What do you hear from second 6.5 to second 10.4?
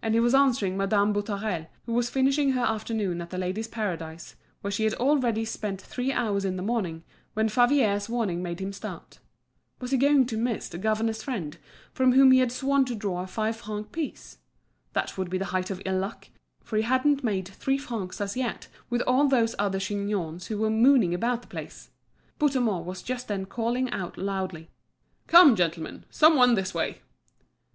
the morning, when Favier's warning made him start. Was he going to